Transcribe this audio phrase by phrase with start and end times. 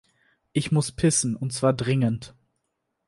[0.51, 2.33] Ich muss pissen und zwar dringend!